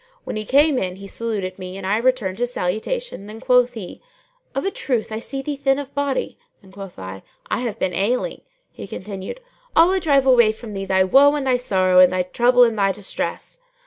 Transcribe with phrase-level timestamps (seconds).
[0.23, 4.01] When he came in he saluted me and I returned his salutation; then quoth he,
[4.55, 7.93] "Of a truth I see thee thin of body;" and quoth I, "I have been
[7.93, 8.41] ailing."
[8.71, 9.41] He continued,
[9.75, 12.79] "Allah drive far away from thee thy woe and thy sorrow and thy trouble and
[12.79, 13.59] thy distress."